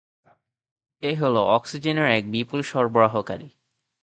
এ 1.03 1.11
হলো 1.15 1.41
অক্সিজেনের 1.47 2.07
এক 2.11 2.23
বিপুল 2.31 2.59
সরবরাহকারী। 2.63 3.49